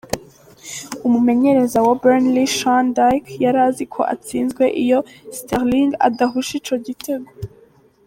[1.07, 4.99] Umumenyereza wa Burnley, Sean Dyche yari azi ko atsinzwe iyo
[5.37, 7.29] Sterling atahusha ico gitego.